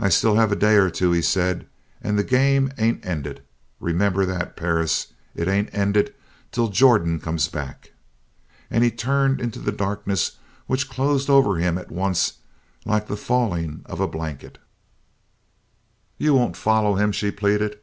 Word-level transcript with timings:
"I 0.00 0.08
still 0.08 0.34
have 0.34 0.50
a 0.50 0.56
day 0.56 0.74
or 0.74 0.90
two," 0.90 1.12
he 1.12 1.22
said. 1.22 1.68
"And 2.00 2.18
the 2.18 2.24
game 2.24 2.72
ain't 2.76 3.06
ended. 3.06 3.40
Remember 3.78 4.26
that, 4.26 4.56
Perris. 4.56 5.12
It 5.36 5.46
ain't 5.46 5.72
ended 5.72 6.12
till 6.50 6.66
Jordan 6.66 7.20
comes 7.20 7.46
back." 7.46 7.92
And 8.68 8.82
he 8.82 8.90
turned 8.90 9.40
into 9.40 9.60
the 9.60 9.70
darkness 9.70 10.38
which 10.66 10.90
closed 10.90 11.30
over 11.30 11.58
him 11.58 11.78
at 11.78 11.92
once 11.92 12.38
like 12.84 13.06
the 13.06 13.16
falling 13.16 13.82
of 13.86 14.00
a 14.00 14.08
blanket. 14.08 14.58
"You 16.18 16.34
won't 16.34 16.56
follow 16.56 16.96
him?" 16.96 17.12
she 17.12 17.30
pleaded. 17.30 17.78